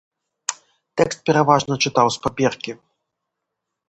Тэкст 1.01 1.19
пераважна 1.29 1.73
чытаў 1.87 2.07
з 2.15 2.23
паперкі. 2.23 2.71